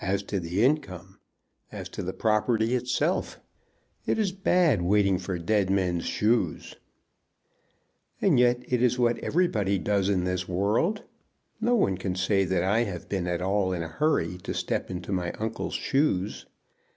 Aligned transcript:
"As 0.00 0.24
to 0.24 0.40
the 0.40 0.64
income! 0.64 1.20
As 1.70 1.88
to 1.90 2.02
the 2.02 2.12
property 2.12 2.74
itself. 2.74 3.38
It 4.04 4.18
is 4.18 4.32
bad 4.32 4.82
waiting 4.82 5.16
for 5.16 5.38
dead 5.38 5.70
men's 5.70 6.06
shoes." 6.06 6.74
"And 8.20 8.40
yet 8.40 8.64
it 8.66 8.82
is 8.82 8.98
what 8.98 9.16
everybody 9.18 9.78
does 9.78 10.08
in 10.08 10.24
this 10.24 10.48
world. 10.48 11.04
No 11.60 11.76
one 11.76 11.96
can 11.98 12.16
say 12.16 12.44
that 12.44 12.64
I 12.64 12.80
have 12.80 13.08
been 13.08 13.28
at 13.28 13.40
all 13.40 13.72
in 13.72 13.84
a 13.84 13.94
hurry 13.94 14.38
to 14.38 14.52
step 14.54 14.90
into 14.90 15.12
my 15.12 15.30
uncle's 15.34 15.74
shoes. 15.74 16.46